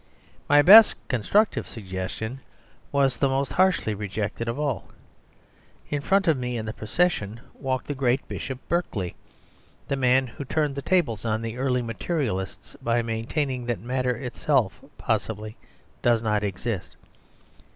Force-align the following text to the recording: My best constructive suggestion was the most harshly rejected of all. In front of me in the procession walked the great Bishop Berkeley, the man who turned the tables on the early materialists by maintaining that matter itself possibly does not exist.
My 0.49 0.63
best 0.63 0.95
constructive 1.09 1.69
suggestion 1.69 2.39
was 2.91 3.19
the 3.19 3.29
most 3.29 3.51
harshly 3.53 3.93
rejected 3.93 4.47
of 4.47 4.57
all. 4.57 4.85
In 5.91 6.01
front 6.01 6.27
of 6.27 6.39
me 6.39 6.57
in 6.57 6.65
the 6.65 6.73
procession 6.73 7.39
walked 7.53 7.85
the 7.85 7.93
great 7.93 8.27
Bishop 8.27 8.57
Berkeley, 8.67 9.13
the 9.89 9.95
man 9.95 10.25
who 10.25 10.43
turned 10.43 10.73
the 10.73 10.81
tables 10.81 11.23
on 11.23 11.43
the 11.43 11.55
early 11.57 11.83
materialists 11.83 12.75
by 12.81 13.03
maintaining 13.03 13.67
that 13.67 13.79
matter 13.79 14.15
itself 14.17 14.83
possibly 14.97 15.55
does 16.01 16.23
not 16.23 16.43
exist. 16.43 16.95